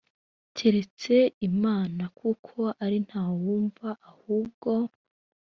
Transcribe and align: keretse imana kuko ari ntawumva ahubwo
keretse 0.55 1.15
imana 1.49 2.03
kuko 2.19 2.57
ari 2.85 2.97
ntawumva 3.07 3.89
ahubwo 4.11 4.71